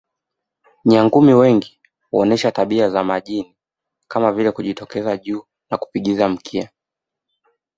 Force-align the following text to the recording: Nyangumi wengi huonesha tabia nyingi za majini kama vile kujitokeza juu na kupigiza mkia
Nyangumi 0.85 1.33
wengi 1.33 1.79
huonesha 2.11 2.51
tabia 2.51 2.83
nyingi 2.85 2.93
za 2.93 3.03
majini 3.03 3.55
kama 4.07 4.31
vile 4.31 4.51
kujitokeza 4.51 5.17
juu 5.17 5.43
na 5.69 5.77
kupigiza 5.77 6.29
mkia 6.29 6.69